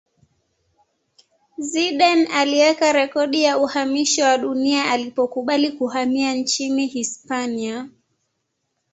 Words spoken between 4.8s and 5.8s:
alipokubali